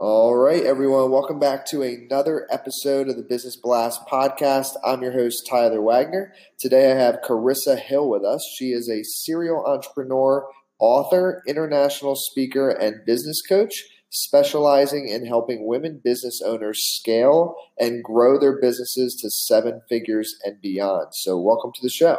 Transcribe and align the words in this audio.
All 0.00 0.36
right, 0.36 0.62
everyone, 0.62 1.10
welcome 1.10 1.40
back 1.40 1.66
to 1.70 1.82
another 1.82 2.46
episode 2.52 3.08
of 3.08 3.16
the 3.16 3.24
Business 3.24 3.56
Blast 3.56 4.02
podcast. 4.06 4.76
I'm 4.84 5.02
your 5.02 5.10
host, 5.10 5.44
Tyler 5.50 5.82
Wagner. 5.82 6.32
Today 6.56 6.92
I 6.92 6.94
have 6.94 7.18
Carissa 7.20 7.76
Hill 7.76 8.08
with 8.08 8.22
us. 8.22 8.40
She 8.56 8.66
is 8.66 8.88
a 8.88 9.02
serial 9.02 9.66
entrepreneur, 9.66 10.46
author, 10.78 11.42
international 11.48 12.14
speaker, 12.14 12.70
and 12.70 13.04
business 13.06 13.42
coach, 13.42 13.74
specializing 14.08 15.08
in 15.08 15.26
helping 15.26 15.66
women 15.66 16.00
business 16.04 16.40
owners 16.46 16.78
scale 16.80 17.56
and 17.76 18.04
grow 18.04 18.38
their 18.38 18.60
businesses 18.60 19.18
to 19.20 19.28
seven 19.28 19.82
figures 19.88 20.32
and 20.44 20.60
beyond. 20.60 21.08
So, 21.10 21.40
welcome 21.40 21.72
to 21.74 21.82
the 21.82 21.90
show. 21.90 22.18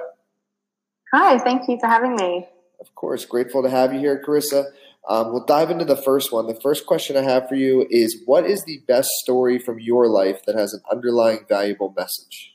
Hi, 1.14 1.40
thank 1.40 1.70
you 1.70 1.78
for 1.80 1.88
having 1.88 2.18
me. 2.18 2.46
Of 2.82 2.94
course, 2.96 3.24
grateful 3.24 3.64
to 3.64 3.70
have 3.70 3.94
you 3.94 4.00
here, 4.00 4.22
Carissa. 4.22 4.66
Um, 5.08 5.32
we'll 5.32 5.46
dive 5.46 5.72
into 5.72 5.86
the 5.86 5.96
first 5.96 6.32
one. 6.32 6.48
The 6.48 6.60
first 6.60 6.86
question 6.86 7.16
I 7.16 7.22
have 7.22 7.48
for 7.48 7.56
you 7.56 7.88
is 7.90 8.22
What 8.26 8.46
is 8.46 8.64
the 8.66 8.82
best 8.88 9.10
story 9.24 9.58
from 9.58 9.80
your 9.80 10.08
life 10.08 10.42
that 10.46 10.56
has 10.56 10.74
an 10.74 10.82
underlying 10.92 11.46
valuable 11.48 11.94
message? 11.96 12.54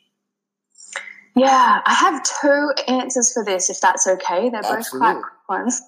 Yeah, 1.37 1.81
I 1.85 1.95
have 1.95 2.23
two 2.41 2.73
answers 2.87 3.33
for 3.33 3.45
this, 3.45 3.69
if 3.69 3.81
that's 3.81 4.07
okay. 4.07 4.51
They're 4.51 4.63
both 4.63 4.79
Absolutely. 4.79 5.13
quite 5.13 5.23
quick 5.23 5.49
ones. 5.49 5.83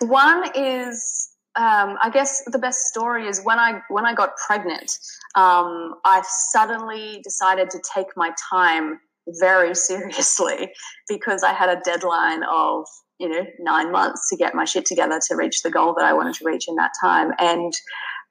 One 0.00 0.44
is, 0.54 1.28
um, 1.56 1.98
I 2.00 2.10
guess, 2.10 2.42
the 2.46 2.58
best 2.58 2.86
story 2.86 3.26
is 3.26 3.42
when 3.44 3.58
I 3.58 3.82
when 3.90 4.06
I 4.06 4.14
got 4.14 4.36
pregnant. 4.46 4.98
Um, 5.34 5.94
I 6.06 6.22
suddenly 6.52 7.20
decided 7.22 7.68
to 7.70 7.82
take 7.94 8.06
my 8.16 8.32
time 8.50 8.98
very 9.40 9.74
seriously 9.88 10.70
because 11.06 11.42
I 11.42 11.52
had 11.52 11.68
a 11.68 11.80
deadline 11.82 12.42
of 12.44 12.86
you 13.18 13.28
know 13.28 13.44
nine 13.58 13.90
months 13.90 14.28
to 14.30 14.36
get 14.36 14.54
my 14.54 14.64
shit 14.64 14.86
together 14.86 15.20
to 15.28 15.36
reach 15.36 15.62
the 15.62 15.70
goal 15.70 15.94
that 15.96 16.04
I 16.04 16.12
wanted 16.12 16.34
to 16.34 16.44
reach 16.44 16.68
in 16.68 16.76
that 16.76 16.92
time. 17.00 17.32
And 17.38 17.72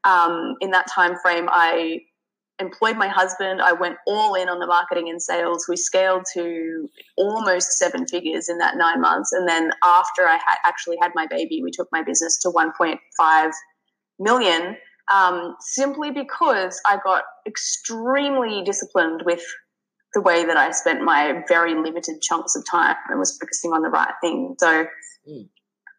um, 0.04 0.56
in 0.62 0.72
that 0.72 0.88
time 0.94 1.18
frame, 1.22 1.48
I 1.50 2.02
employed 2.60 2.98
my 2.98 3.08
husband. 3.08 3.62
I 3.62 3.74
went 3.74 3.98
all 4.08 4.34
in 4.34 4.50
on 4.50 4.60
the 4.60 4.66
marketing 4.66 5.10
and 5.10 5.22
sales. 5.22 5.68
We 5.70 5.76
scaled 5.76 6.26
to 6.34 6.90
almost 7.16 7.74
seven 7.74 8.08
figures 8.08 8.50
in 8.50 8.58
that 8.60 8.78
nine 8.78 9.02
months. 9.02 9.32
And 9.32 9.48
then 9.48 9.72
after 9.84 10.24
I 10.24 10.40
actually 10.66 10.98
had 11.02 11.12
my 11.14 11.28
baby, 11.28 11.62
we 11.64 11.72
took 11.72 11.88
my 11.92 12.02
business 12.02 12.38
to 12.40 12.50
1.5 12.50 13.52
million. 14.20 14.78
Um, 15.14 15.56
simply 15.62 16.12
because 16.12 16.82
I 16.86 16.98
got 17.04 17.24
extremely 17.46 18.62
disciplined 18.64 19.22
with 19.26 19.42
the 20.18 20.22
way 20.22 20.44
that 20.44 20.58
I 20.58 20.72
spent 20.72 21.04
my 21.04 21.44
very 21.48 21.76
limited 21.76 22.24
chunks 22.24 22.56
of 22.56 22.66
time 22.66 22.96
and 23.08 23.20
was 23.20 23.38
focusing 23.38 23.72
on 23.72 23.84
the 23.84 23.90
right 23.90 24.16
thing. 24.20 24.56
So 24.58 24.88
mm. 25.30 25.48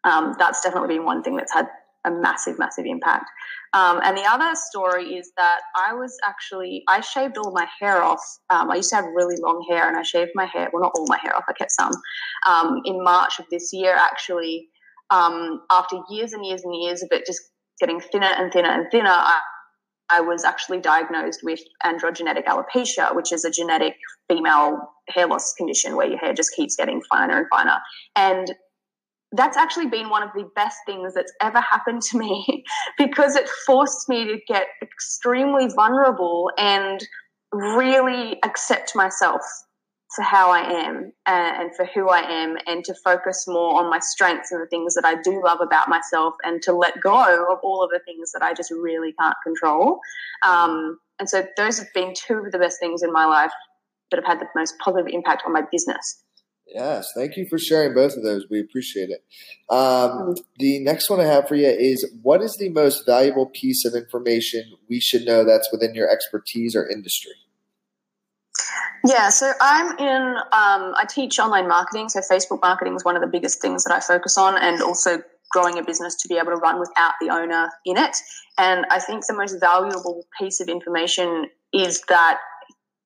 um, 0.03 0.35
that's 0.37 0.59
definitely 0.59 0.97
been 0.97 1.05
one 1.05 1.23
thing 1.23 1.37
that's 1.37 1.53
had 1.53 1.67
a 2.03 2.11
massive, 2.11 2.59
massive 2.59 2.83
impact. 2.85 3.23
Um, 3.71 4.01
and 4.03 4.17
the 4.17 4.25
other 4.25 4.51
story 4.55 5.15
is 5.15 5.31
that 5.37 5.59
I 5.77 5.93
was 5.93 6.17
actually, 6.25 6.83
I 6.89 6.99
shaved 6.99 7.37
all 7.37 7.53
my 7.53 7.65
hair 7.79 8.03
off. 8.03 8.19
Um, 8.49 8.69
I 8.69 8.75
used 8.75 8.89
to 8.89 8.97
have 8.97 9.05
really 9.05 9.37
long 9.37 9.65
hair 9.69 9.87
and 9.87 9.95
I 9.95 10.03
shaved 10.03 10.31
my 10.35 10.45
hair, 10.45 10.69
well, 10.73 10.83
not 10.83 10.91
all 10.95 11.05
my 11.07 11.19
hair 11.23 11.33
off, 11.33 11.45
I 11.47 11.53
kept 11.53 11.71
some, 11.71 11.93
um, 12.45 12.81
in 12.83 13.01
March 13.01 13.39
of 13.39 13.45
this 13.49 13.71
year, 13.71 13.95
actually. 13.95 14.67
Um, 15.11 15.61
after 15.71 15.95
years 16.09 16.33
and 16.33 16.45
years 16.45 16.63
and 16.65 16.75
years 16.75 17.03
of 17.03 17.09
it 17.13 17.25
just 17.25 17.41
getting 17.79 18.01
thinner 18.01 18.33
and 18.37 18.51
thinner 18.51 18.69
and 18.69 18.85
thinner, 18.91 19.11
I, 19.11 19.39
I 20.11 20.21
was 20.21 20.43
actually 20.43 20.79
diagnosed 20.79 21.41
with 21.43 21.59
androgenetic 21.85 22.45
alopecia, 22.45 23.15
which 23.15 23.31
is 23.31 23.45
a 23.45 23.51
genetic 23.51 23.95
female 24.27 24.79
hair 25.09 25.27
loss 25.27 25.53
condition 25.53 25.95
where 25.95 26.07
your 26.07 26.17
hair 26.17 26.33
just 26.33 26.55
keeps 26.55 26.75
getting 26.75 27.01
finer 27.09 27.37
and 27.37 27.47
finer. 27.49 27.77
And 28.15 28.53
that's 29.31 29.57
actually 29.57 29.87
been 29.87 30.09
one 30.09 30.23
of 30.23 30.29
the 30.33 30.49
best 30.55 30.77
things 30.85 31.13
that's 31.13 31.31
ever 31.41 31.61
happened 31.61 32.01
to 32.01 32.17
me 32.17 32.63
because 32.97 33.35
it 33.35 33.47
forced 33.65 34.09
me 34.09 34.25
to 34.25 34.37
get 34.47 34.67
extremely 34.81 35.67
vulnerable 35.75 36.51
and 36.57 36.99
really 37.51 38.37
accept 38.43 38.95
myself 38.95 39.41
for 40.15 40.23
how 40.23 40.49
I 40.49 40.61
am 40.61 41.13
and 41.25 41.75
for 41.75 41.85
who 41.85 42.09
I 42.09 42.21
am, 42.21 42.57
and 42.65 42.83
to 42.85 42.95
focus 43.03 43.45
more 43.47 43.81
on 43.81 43.89
my 43.89 43.99
strengths 43.99 44.51
and 44.51 44.61
the 44.61 44.67
things 44.67 44.95
that 44.95 45.05
I 45.05 45.21
do 45.21 45.41
love 45.43 45.59
about 45.61 45.87
myself, 45.87 46.33
and 46.43 46.61
to 46.63 46.73
let 46.73 46.99
go 47.01 47.45
of 47.51 47.59
all 47.63 47.83
of 47.83 47.91
the 47.91 47.99
things 48.05 48.31
that 48.31 48.41
I 48.41 48.53
just 48.53 48.71
really 48.71 49.13
can't 49.19 49.37
control. 49.43 49.99
Um, 50.45 50.99
and 51.19 51.29
so, 51.29 51.45
those 51.57 51.77
have 51.77 51.93
been 51.93 52.13
two 52.15 52.39
of 52.39 52.51
the 52.51 52.57
best 52.57 52.79
things 52.79 53.03
in 53.03 53.11
my 53.11 53.25
life 53.25 53.51
that 54.09 54.17
have 54.17 54.25
had 54.25 54.39
the 54.39 54.47
most 54.55 54.75
positive 54.79 55.07
impact 55.13 55.43
on 55.45 55.53
my 55.53 55.61
business. 55.71 56.23
Yes, 56.73 57.11
thank 57.15 57.35
you 57.35 57.47
for 57.47 57.57
sharing 57.57 57.95
both 57.95 58.15
of 58.15 58.23
those. 58.23 58.45
We 58.49 58.59
appreciate 58.59 59.09
it. 59.09 59.23
Um, 59.69 59.79
mm-hmm. 59.79 60.33
The 60.57 60.79
next 60.79 61.09
one 61.09 61.19
I 61.19 61.25
have 61.25 61.47
for 61.47 61.55
you 61.55 61.67
is 61.67 62.07
what 62.21 62.41
is 62.41 62.57
the 62.57 62.69
most 62.69 63.05
valuable 63.05 63.47
piece 63.47 63.85
of 63.85 63.95
information 63.95 64.73
we 64.87 64.99
should 64.99 65.25
know 65.25 65.43
that's 65.43 65.71
within 65.71 65.95
your 65.95 66.09
expertise 66.09 66.75
or 66.75 66.87
industry? 66.87 67.31
Yeah, 69.05 69.29
so 69.29 69.53
I'm 69.61 69.97
in, 69.97 70.35
um, 70.37 70.93
I 70.95 71.05
teach 71.09 71.39
online 71.39 71.67
marketing. 71.67 72.09
So 72.09 72.19
Facebook 72.19 72.61
marketing 72.61 72.95
is 72.95 73.05
one 73.05 73.15
of 73.15 73.21
the 73.21 73.27
biggest 73.27 73.61
things 73.61 73.83
that 73.85 73.93
I 73.93 73.99
focus 73.99 74.37
on, 74.37 74.57
and 74.57 74.81
also 74.81 75.19
growing 75.51 75.77
a 75.77 75.83
business 75.83 76.15
to 76.17 76.27
be 76.27 76.37
able 76.37 76.51
to 76.51 76.57
run 76.57 76.79
without 76.79 77.13
the 77.21 77.29
owner 77.29 77.69
in 77.85 77.97
it. 77.97 78.15
And 78.57 78.85
I 78.91 78.99
think 78.99 79.25
the 79.25 79.33
most 79.33 79.59
valuable 79.59 80.25
piece 80.39 80.59
of 80.59 80.67
information 80.67 81.47
is 81.73 82.01
that 82.09 82.39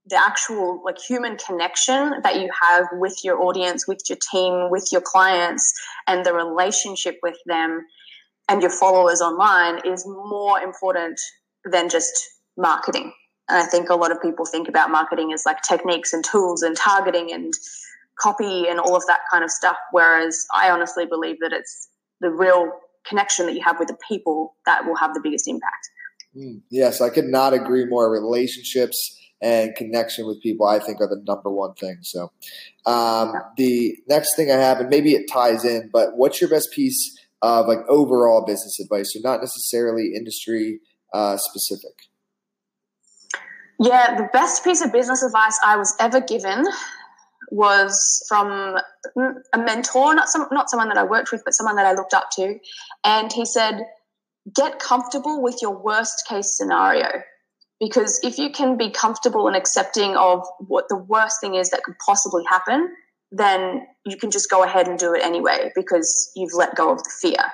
the 0.09 0.17
actual 0.17 0.81
like 0.83 0.97
human 0.99 1.37
connection 1.37 2.13
that 2.23 2.35
you 2.35 2.49
have 2.61 2.85
with 2.93 3.17
your 3.23 3.41
audience, 3.41 3.87
with 3.87 4.01
your 4.09 4.17
team, 4.31 4.69
with 4.69 4.89
your 4.91 5.01
clients, 5.01 5.73
and 6.07 6.25
the 6.25 6.33
relationship 6.33 7.17
with 7.23 7.37
them 7.45 7.85
and 8.49 8.61
your 8.61 8.71
followers 8.71 9.21
online 9.21 9.79
is 9.85 10.05
more 10.05 10.59
important 10.59 11.19
than 11.71 11.87
just 11.87 12.13
marketing. 12.57 13.13
And 13.49 13.57
I 13.57 13.65
think 13.65 13.89
a 13.89 13.95
lot 13.95 14.11
of 14.11 14.21
people 14.21 14.45
think 14.45 14.67
about 14.69 14.89
marketing 14.89 15.33
as 15.33 15.43
like 15.45 15.61
techniques 15.61 16.13
and 16.13 16.23
tools 16.23 16.61
and 16.61 16.75
targeting 16.77 17.31
and 17.31 17.53
copy 18.19 18.67
and 18.67 18.79
all 18.79 18.95
of 18.95 19.05
that 19.07 19.19
kind 19.31 19.43
of 19.43 19.51
stuff. 19.51 19.75
Whereas 19.91 20.45
I 20.53 20.69
honestly 20.69 21.05
believe 21.05 21.39
that 21.41 21.51
it's 21.51 21.89
the 22.21 22.29
real 22.29 22.71
connection 23.05 23.45
that 23.47 23.53
you 23.53 23.61
have 23.63 23.79
with 23.79 23.89
the 23.89 23.97
people 24.07 24.55
that 24.65 24.85
will 24.85 24.95
have 24.95 25.13
the 25.13 25.19
biggest 25.21 25.47
impact. 25.47 25.89
Mm, 26.35 26.61
yes, 26.69 27.01
I 27.01 27.09
could 27.09 27.25
not 27.25 27.53
agree 27.53 27.85
more. 27.85 28.09
Relationships 28.11 29.19
and 29.41 29.75
connection 29.75 30.25
with 30.25 30.41
people, 30.41 30.65
I 30.65 30.79
think, 30.79 31.01
are 31.01 31.07
the 31.07 31.21
number 31.27 31.51
one 31.51 31.73
thing. 31.73 31.97
So, 32.01 32.31
um, 32.85 33.33
the 33.57 33.97
next 34.07 34.35
thing 34.35 34.49
I 34.49 34.55
have, 34.55 34.79
and 34.79 34.89
maybe 34.89 35.13
it 35.13 35.29
ties 35.31 35.65
in, 35.65 35.89
but 35.91 36.15
what's 36.15 36.39
your 36.39 36.49
best 36.49 36.71
piece 36.71 37.19
of 37.41 37.67
like 37.67 37.79
overall 37.89 38.45
business 38.45 38.79
advice? 38.79 39.13
So, 39.13 39.19
not 39.21 39.41
necessarily 39.41 40.13
industry 40.15 40.79
uh, 41.13 41.37
specific. 41.37 42.07
Yeah, 43.83 44.15
the 44.15 44.29
best 44.31 44.63
piece 44.63 44.81
of 44.81 44.93
business 44.93 45.23
advice 45.23 45.59
I 45.65 45.75
was 45.75 45.93
ever 45.99 46.21
given 46.21 46.63
was 47.51 48.23
from 48.29 48.77
a 49.53 49.57
mentor, 49.57 50.15
not 50.15 50.29
some, 50.29 50.47
not 50.51 50.69
someone 50.69 50.87
that 50.87 50.97
I 50.97 51.03
worked 51.03 51.33
with, 51.33 51.43
but 51.43 51.53
someone 51.53 51.75
that 51.75 51.85
I 51.85 51.91
looked 51.93 52.13
up 52.13 52.29
to, 52.37 52.57
and 53.03 53.31
he 53.33 53.43
said, 53.45 53.85
"Get 54.55 54.79
comfortable 54.79 55.41
with 55.41 55.61
your 55.61 55.71
worst 55.71 56.25
case 56.29 56.55
scenario." 56.55 57.23
Because 57.81 58.21
if 58.23 58.37
you 58.37 58.51
can 58.51 58.77
be 58.77 58.89
comfortable 58.89 59.47
and 59.47 59.57
accepting 59.57 60.15
of 60.15 60.47
what 60.59 60.87
the 60.87 60.95
worst 60.95 61.41
thing 61.41 61.55
is 61.55 61.69
that 61.71 61.83
could 61.83 61.95
possibly 62.05 62.45
happen, 62.45 62.95
then 63.33 63.85
you 64.05 64.15
can 64.15 64.31
just 64.31 64.49
go 64.49 64.63
ahead 64.63 64.87
and 64.87 64.97
do 64.97 65.13
it 65.13 65.21
anyway 65.21 65.71
because 65.75 66.31
you've 66.37 66.53
let 66.53 66.75
go 66.75 66.91
of 66.91 67.03
the 67.03 67.11
fear. 67.21 67.51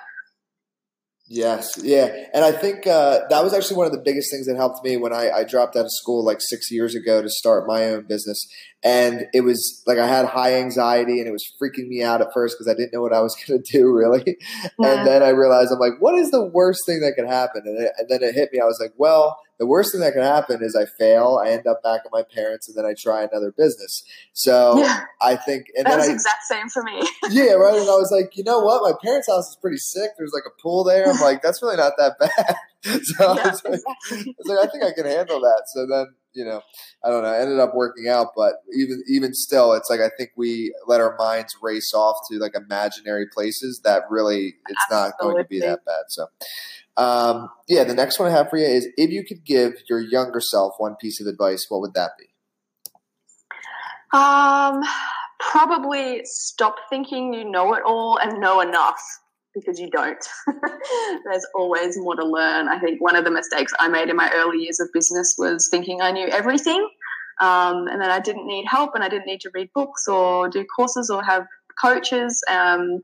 Yes, 1.32 1.80
yeah, 1.84 2.10
and 2.34 2.44
I 2.44 2.52
think 2.52 2.88
uh, 2.88 3.20
that 3.30 3.44
was 3.44 3.54
actually 3.54 3.78
one 3.78 3.86
of 3.86 3.92
the 3.92 4.02
biggest 4.04 4.32
things 4.32 4.48
that 4.48 4.56
helped 4.56 4.84
me 4.84 4.98
when 4.98 5.14
I, 5.14 5.30
I, 5.30 5.44
dropped 5.44 5.76
out 5.76 5.86
of 5.86 5.92
school 5.92 6.26
like 6.26 6.40
six 6.42 6.72
years 6.72 6.96
ago 6.96 7.22
to 7.22 7.30
start 7.30 7.68
my 7.68 7.86
own 7.86 8.06
business. 8.08 8.44
and 8.84 9.28
it 9.32 9.42
was 9.42 9.84
like 9.86 10.00
I 10.00 10.08
had 10.08 10.26
high 10.26 10.56
anxiety 10.56 11.20
and 11.20 11.28
it 11.28 11.32
was 11.32 11.46
freaking 11.62 11.88
me 11.88 12.02
out 12.02 12.22
at 12.22 12.30
first 12.34 12.56
because 12.58 12.68
I 12.68 12.76
didn't 12.76 12.94
know 12.94 13.02
what 13.02 13.14
I 13.14 13.22
was 13.22 13.36
going 13.48 13.62
to 13.62 13.72
do 13.72 13.94
really. 13.94 14.38
Yeah. 14.80 14.98
And 14.98 15.08
then 15.08 15.22
I 15.22 15.30
realized 15.30 15.72
I'm 15.72 15.78
like, 15.78 16.00
what 16.00 16.16
is 16.16 16.32
the 16.32 16.46
worst 16.46 16.80
thing 16.88 17.02
that 17.02 17.14
could 17.16 17.28
happen? 17.28 17.62
And, 17.64 17.78
it, 17.78 17.92
and 18.00 18.10
then 18.10 18.24
it 18.24 18.34
hit 18.34 18.50
me. 18.52 18.60
I 18.60 18.66
was 18.66 18.80
like, 18.82 18.94
well, 18.98 19.38
the 19.60 19.66
worst 19.66 19.92
thing 19.92 20.00
that 20.02 20.14
can 20.14 20.24
happen 20.24 20.64
is 20.64 20.74
I 20.74 20.86
fail, 20.86 21.40
I 21.44 21.50
end 21.50 21.68
up 21.68 21.84
back 21.84 22.02
at 22.06 22.12
my 22.12 22.24
parents, 22.24 22.70
and 22.70 22.78
then 22.78 22.86
I 22.86 22.94
try 22.98 23.24
another 23.24 23.52
business. 23.52 24.04
So 24.32 24.80
yeah. 24.80 25.02
I 25.22 25.36
think, 25.36 25.66
and 25.76 25.86
that 25.86 25.98
was 25.98 26.08
the 26.08 26.14
exact 26.14 26.44
same 26.44 26.70
for 26.70 26.82
me. 26.82 26.98
yeah, 27.30 27.54
right. 27.54 27.76
And 27.76 27.90
I 27.90 28.00
was 28.00 28.10
like, 28.10 28.38
you 28.38 28.44
know 28.46 28.60
what? 28.60 28.82
My 28.82 28.98
parents' 29.04 29.28
house 29.28 29.50
is 29.50 29.58
pretty 29.58 29.78
sick. 29.78 30.12
There's 30.18 30.32
like 30.34 30.46
a 30.48 30.62
pool 30.62 30.86
there. 30.86 31.10
I'm 31.10 31.20
like, 31.20 31.42
that's 31.42 31.62
really 31.62 31.76
not 31.76 31.94
that 31.98 32.18
bad. 32.20 32.56
so 33.04 33.36
yeah, 33.36 33.42
I, 33.44 33.50
was 33.50 33.64
like, 33.66 33.74
exactly. 33.74 34.32
I 34.32 34.36
was 34.38 34.48
like, 34.48 34.68
I 34.68 34.72
think 34.72 34.84
I 34.86 34.94
can 34.94 35.06
handle 35.06 35.42
that. 35.42 35.64
So 35.68 35.86
then 35.86 36.08
you 36.34 36.46
know, 36.46 36.62
I 37.04 37.10
don't 37.10 37.24
know, 37.24 37.30
I 37.30 37.40
ended 37.42 37.60
up 37.60 37.74
working 37.74 38.08
out. 38.08 38.28
But 38.36 38.54
even 38.74 39.04
even 39.10 39.34
still, 39.34 39.74
it's 39.74 39.90
like 39.90 40.00
I 40.00 40.10
think 40.18 40.32
we 40.36 40.74
let 40.88 41.02
our 41.02 41.16
minds 41.18 41.56
race 41.62 41.94
off 41.94 42.18
to 42.32 42.38
like 42.38 42.56
imaginary 42.56 43.26
places 43.28 43.82
that 43.84 44.04
really 44.10 44.56
it's 44.68 44.80
Absolutely. 44.90 45.10
not 45.10 45.20
going 45.20 45.44
to 45.44 45.48
be 45.48 45.60
that 45.60 45.86
bad. 45.86 46.04
So, 46.08 46.28
um, 47.00 47.50
yeah, 47.70 47.86
the 47.86 47.94
next 47.94 48.20
one 48.20 48.30
I 48.30 48.36
have 48.36 48.50
for 48.50 48.58
you 48.58 48.66
is 48.66 48.88
if 48.98 49.10
you 49.10 49.24
could 49.24 49.46
give 49.46 49.74
your 49.90 50.02
younger 50.02 50.42
self 50.42 50.74
one 50.78 50.96
piece 50.98 51.22
of 51.22 51.28
advice, 51.28 51.66
what 51.70 51.80
would 51.80 51.94
that 51.94 52.12
be? 52.20 52.26
Um, 54.12 54.84
probably 55.40 56.22
stop 56.26 56.76
thinking 56.90 57.34
you 57.34 57.50
know 57.50 57.74
it 57.74 57.84
all 57.86 58.18
and 58.18 58.42
know 58.42 58.60
enough 58.60 59.02
because 59.56 59.80
you 59.80 59.90
don't. 59.90 60.24
There's 61.24 61.48
always 61.56 61.98
more 61.98 62.16
to 62.16 62.26
learn. 62.26 62.68
I 62.68 62.80
think 62.80 63.02
one 63.02 63.16
of 63.16 63.24
the 63.24 63.32
mistakes 63.32 63.72
I 63.80 63.88
made 63.88 64.10
in 64.10 64.18
my 64.18 64.30
early 64.36 64.60
years 64.60 64.82
of 64.82 64.90
business 64.94 65.36
was 65.38 65.70
thinking 65.72 66.02
I 66.02 66.12
knew 66.12 66.28
everything 66.28 66.86
um, 67.40 67.88
and 67.88 68.02
that 68.02 68.12
I 68.12 68.20
didn't 68.20 68.46
need 68.46 68.66
help 68.68 68.94
and 68.94 69.04
I 69.06 69.10
didn't 69.10 69.26
need 69.26 69.42
to 69.42 69.52
read 69.54 69.70
books 69.74 70.08
or 70.08 70.50
do 70.50 70.66
courses 70.66 71.10
or 71.10 71.24
have 71.24 71.46
coaches. 71.82 72.44
Um, 72.50 73.02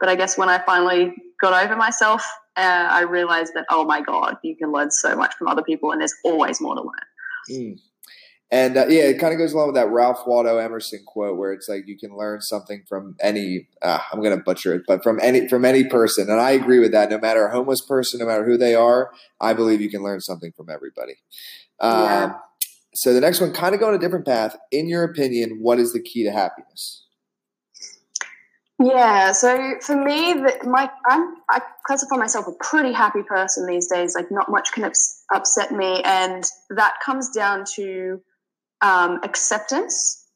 but 0.00 0.08
I 0.08 0.16
guess 0.16 0.36
when 0.36 0.48
I 0.48 0.58
finally 0.58 1.14
got 1.40 1.64
over 1.64 1.76
myself, 1.76 2.26
uh, 2.56 2.88
I 2.90 3.02
realized 3.02 3.52
that, 3.54 3.66
oh 3.70 3.84
my 3.84 4.00
God, 4.00 4.36
you 4.42 4.56
can 4.56 4.72
learn 4.72 4.90
so 4.90 5.14
much 5.16 5.34
from 5.34 5.48
other 5.48 5.62
people 5.62 5.92
and 5.92 6.00
there's 6.00 6.14
always 6.24 6.60
more 6.60 6.74
to 6.74 6.82
learn. 6.82 6.90
Mm. 7.50 7.78
And 8.50 8.76
uh, 8.76 8.86
yeah, 8.88 9.04
it 9.04 9.18
kind 9.18 9.32
of 9.32 9.38
goes 9.38 9.52
along 9.52 9.68
with 9.68 9.74
that 9.74 9.90
Ralph 9.90 10.20
Waldo 10.24 10.58
Emerson 10.58 11.00
quote, 11.04 11.36
where 11.36 11.52
it's 11.52 11.68
like 11.68 11.88
you 11.88 11.98
can 11.98 12.16
learn 12.16 12.40
something 12.40 12.84
from 12.88 13.16
any. 13.20 13.66
Uh, 13.82 13.98
I'm 14.12 14.20
going 14.22 14.36
to 14.36 14.42
butcher 14.42 14.72
it, 14.72 14.82
but 14.86 15.02
from 15.02 15.18
any 15.20 15.48
from 15.48 15.64
any 15.64 15.82
person, 15.82 16.30
and 16.30 16.40
I 16.40 16.52
agree 16.52 16.78
with 16.78 16.92
that. 16.92 17.10
No 17.10 17.18
matter 17.18 17.44
a 17.44 17.52
homeless 17.52 17.84
person, 17.84 18.20
no 18.20 18.26
matter 18.26 18.44
who 18.44 18.56
they 18.56 18.76
are, 18.76 19.10
I 19.40 19.52
believe 19.52 19.80
you 19.80 19.90
can 19.90 20.04
learn 20.04 20.20
something 20.20 20.52
from 20.56 20.70
everybody. 20.70 21.14
Yeah. 21.82 22.24
Um, 22.24 22.36
so 22.94 23.12
the 23.12 23.20
next 23.20 23.40
one, 23.40 23.52
kind 23.52 23.74
of 23.74 23.80
going 23.80 23.96
a 23.96 23.98
different 23.98 24.24
path. 24.24 24.56
In 24.70 24.88
your 24.88 25.02
opinion, 25.02 25.58
what 25.60 25.80
is 25.80 25.92
the 25.92 26.00
key 26.00 26.22
to 26.22 26.30
happiness? 26.30 27.05
Yeah, 28.78 29.32
so 29.32 29.76
for 29.80 29.96
me, 29.96 30.34
my 30.34 30.90
I'm, 31.08 31.34
I 31.50 31.62
classify 31.86 32.16
myself 32.16 32.46
a 32.46 32.52
pretty 32.62 32.92
happy 32.92 33.22
person 33.22 33.66
these 33.66 33.88
days. 33.88 34.14
Like, 34.14 34.30
not 34.30 34.50
much 34.50 34.72
can 34.72 34.84
ups, 34.84 35.22
upset 35.34 35.72
me, 35.72 36.02
and 36.04 36.44
that 36.70 36.94
comes 37.02 37.30
down 37.30 37.64
to 37.76 38.20
um, 38.82 39.20
acceptance 39.22 40.26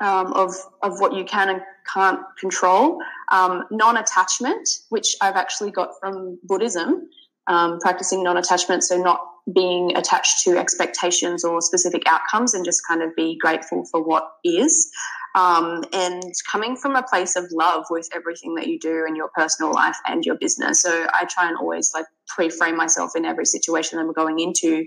um, 0.00 0.32
of 0.34 0.54
of 0.82 1.00
what 1.00 1.14
you 1.14 1.24
can 1.24 1.48
and 1.48 1.60
can't 1.92 2.20
control, 2.38 2.98
um, 3.32 3.64
non-attachment, 3.72 4.68
which 4.90 5.16
I've 5.20 5.36
actually 5.36 5.72
got 5.72 5.90
from 6.00 6.38
Buddhism, 6.44 7.08
um, 7.48 7.80
practicing 7.80 8.22
non-attachment, 8.22 8.84
so 8.84 8.96
not 8.96 9.20
being 9.54 9.96
attached 9.96 10.42
to 10.44 10.58
expectations 10.58 11.44
or 11.44 11.60
specific 11.60 12.02
outcomes, 12.06 12.54
and 12.54 12.64
just 12.64 12.82
kind 12.86 13.02
of 13.02 13.14
be 13.14 13.38
grateful 13.40 13.84
for 13.90 14.02
what 14.02 14.24
is. 14.44 14.90
Um, 15.34 15.84
and 15.92 16.22
coming 16.50 16.76
from 16.76 16.96
a 16.96 17.02
place 17.02 17.36
of 17.36 17.44
love 17.52 17.84
with 17.90 18.08
everything 18.14 18.54
that 18.54 18.68
you 18.68 18.78
do 18.78 19.04
in 19.06 19.14
your 19.14 19.28
personal 19.34 19.70
life 19.70 19.96
and 20.06 20.24
your 20.24 20.36
business. 20.36 20.80
So 20.80 21.06
I 21.12 21.26
try 21.26 21.46
and 21.46 21.58
always 21.58 21.90
like 21.92 22.06
pre-frame 22.26 22.74
myself 22.74 23.10
in 23.14 23.26
every 23.26 23.44
situation 23.44 23.98
that 23.98 24.04
I'm 24.04 24.12
going 24.14 24.38
into 24.38 24.86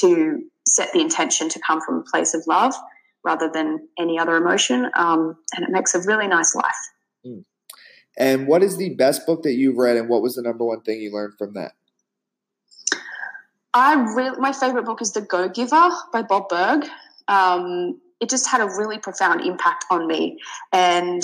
to 0.00 0.40
set 0.68 0.92
the 0.92 1.00
intention 1.00 1.48
to 1.48 1.60
come 1.66 1.80
from 1.80 1.96
a 1.98 2.10
place 2.10 2.32
of 2.32 2.44
love 2.46 2.74
rather 3.24 3.50
than 3.52 3.88
any 3.98 4.20
other 4.20 4.36
emotion. 4.36 4.88
Um, 4.94 5.34
and 5.56 5.64
it 5.64 5.70
makes 5.70 5.96
a 5.96 6.00
really 6.02 6.28
nice 6.28 6.54
life. 6.54 6.64
Mm. 7.26 7.44
And 8.16 8.46
what 8.46 8.62
is 8.62 8.76
the 8.76 8.94
best 8.94 9.26
book 9.26 9.42
that 9.42 9.54
you've 9.54 9.78
read, 9.78 9.96
and 9.96 10.08
what 10.08 10.22
was 10.22 10.36
the 10.36 10.42
number 10.42 10.64
one 10.64 10.82
thing 10.82 11.00
you 11.00 11.12
learned 11.12 11.34
from 11.38 11.54
that? 11.54 11.72
I 13.78 13.94
really, 14.14 14.38
my 14.38 14.52
favorite 14.52 14.84
book 14.84 15.00
is 15.02 15.12
The 15.12 15.20
Go 15.20 15.48
Giver 15.48 15.90
by 16.12 16.22
Bob 16.22 16.48
Burg. 16.48 16.86
Um, 17.28 18.00
it 18.20 18.28
just 18.28 18.48
had 18.48 18.60
a 18.60 18.66
really 18.66 18.98
profound 18.98 19.40
impact 19.42 19.84
on 19.90 20.06
me. 20.06 20.38
And 20.72 21.22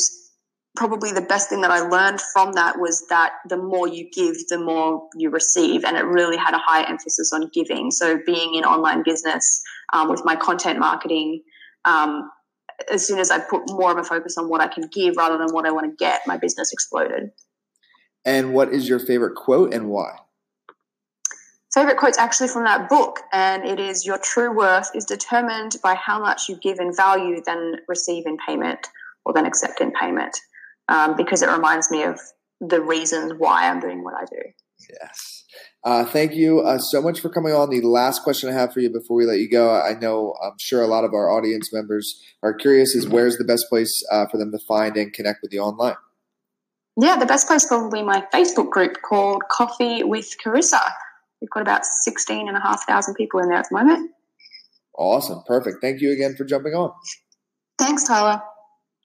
probably 0.76 1.12
the 1.12 1.22
best 1.22 1.48
thing 1.48 1.60
that 1.60 1.70
I 1.70 1.80
learned 1.80 2.20
from 2.32 2.52
that 2.52 2.78
was 2.78 3.06
that 3.08 3.32
the 3.48 3.56
more 3.56 3.86
you 3.86 4.08
give, 4.10 4.34
the 4.48 4.58
more 4.58 5.08
you 5.16 5.30
receive. 5.30 5.84
And 5.84 5.96
it 5.96 6.04
really 6.04 6.36
had 6.36 6.54
a 6.54 6.58
high 6.58 6.88
emphasis 6.88 7.32
on 7.32 7.48
giving. 7.52 7.90
So 7.90 8.18
being 8.26 8.54
in 8.54 8.64
online 8.64 9.02
business 9.04 9.62
um, 9.92 10.08
with 10.08 10.24
my 10.24 10.36
content 10.36 10.78
marketing, 10.78 11.42
um, 11.84 12.30
as 12.90 13.06
soon 13.06 13.18
as 13.18 13.30
I 13.30 13.38
put 13.38 13.70
more 13.70 13.92
of 13.92 13.98
a 13.98 14.04
focus 14.04 14.36
on 14.36 14.48
what 14.48 14.60
I 14.60 14.66
can 14.66 14.88
give 14.92 15.16
rather 15.16 15.38
than 15.38 15.48
what 15.52 15.64
I 15.66 15.70
want 15.70 15.90
to 15.90 15.96
get, 15.96 16.22
my 16.26 16.36
business 16.36 16.72
exploded. 16.72 17.30
And 18.24 18.52
what 18.52 18.72
is 18.72 18.88
your 18.88 18.98
favorite 18.98 19.36
quote 19.36 19.72
and 19.72 19.88
why? 19.88 20.18
Favorite 21.74 21.98
quote's 21.98 22.18
actually 22.18 22.48
from 22.48 22.64
that 22.64 22.88
book, 22.88 23.20
and 23.32 23.64
it 23.64 23.80
is 23.80 24.06
Your 24.06 24.18
true 24.18 24.56
worth 24.56 24.90
is 24.94 25.04
determined 25.04 25.76
by 25.82 25.94
how 25.94 26.20
much 26.20 26.48
you 26.48 26.56
give 26.56 26.78
in 26.78 26.94
value 26.94 27.42
than 27.44 27.76
receive 27.88 28.24
in 28.26 28.38
payment 28.46 28.88
or 29.24 29.32
then 29.34 29.44
accept 29.44 29.80
in 29.80 29.92
payment, 29.92 30.38
um, 30.88 31.16
because 31.16 31.42
it 31.42 31.50
reminds 31.50 31.90
me 31.90 32.04
of 32.04 32.20
the 32.60 32.80
reasons 32.80 33.32
why 33.36 33.68
I'm 33.68 33.80
doing 33.80 34.04
what 34.04 34.14
I 34.14 34.24
do. 34.24 34.42
Yes. 35.00 35.44
Uh, 35.84 36.04
thank 36.04 36.34
you 36.34 36.60
uh, 36.60 36.78
so 36.78 37.02
much 37.02 37.20
for 37.20 37.28
coming 37.28 37.52
on. 37.52 37.70
The 37.70 37.80
last 37.82 38.22
question 38.22 38.48
I 38.48 38.52
have 38.52 38.72
for 38.72 38.80
you 38.80 38.90
before 38.90 39.16
we 39.16 39.26
let 39.26 39.38
you 39.38 39.50
go, 39.50 39.70
I 39.70 39.94
know 39.98 40.34
I'm 40.42 40.54
sure 40.58 40.82
a 40.82 40.86
lot 40.86 41.04
of 41.04 41.12
our 41.12 41.30
audience 41.30 41.72
members 41.72 42.20
are 42.42 42.54
curious 42.54 42.94
is 42.94 43.08
where's 43.08 43.36
the 43.36 43.44
best 43.44 43.66
place 43.68 44.02
uh, 44.10 44.26
for 44.30 44.38
them 44.38 44.52
to 44.52 44.58
find 44.58 44.96
and 44.96 45.12
connect 45.12 45.40
with 45.42 45.52
you 45.52 45.60
online? 45.60 45.96
Yeah, 46.96 47.16
the 47.16 47.26
best 47.26 47.48
place 47.48 47.66
probably 47.66 48.02
my 48.02 48.24
Facebook 48.32 48.70
group 48.70 49.02
called 49.02 49.42
Coffee 49.50 50.04
with 50.04 50.34
Carissa. 50.44 50.80
We've 51.44 51.50
got 51.50 51.60
about 51.60 51.84
16,500 51.84 53.14
people 53.16 53.38
in 53.40 53.50
there 53.50 53.58
at 53.58 53.66
the 53.68 53.76
moment. 53.76 54.12
Awesome. 54.96 55.42
Perfect. 55.46 55.82
Thank 55.82 56.00
you 56.00 56.10
again 56.10 56.36
for 56.36 56.44
jumping 56.46 56.72
on. 56.72 56.90
Thanks, 57.78 58.04
Tyler. 58.04 58.40